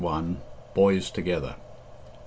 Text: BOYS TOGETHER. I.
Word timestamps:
BOYS 0.73 1.11
TOGETHER. 1.11 1.57
I. 1.59 2.17